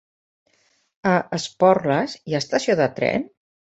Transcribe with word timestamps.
A 1.11 1.11
Esporles 1.39 2.17
hi 2.23 2.37
ha 2.39 2.43
estació 2.45 2.79
de 2.81 2.89
tren? 3.01 3.29